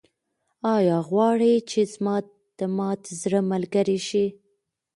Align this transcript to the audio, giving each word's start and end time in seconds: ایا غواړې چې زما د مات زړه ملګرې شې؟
ایا 0.75 0.97
غواړې 1.09 1.53
چې 1.69 1.81
زما 1.93 2.15
د 2.57 2.59
مات 2.77 3.01
زړه 3.21 3.39
ملګرې 3.51 3.99
شې؟ 4.07 4.25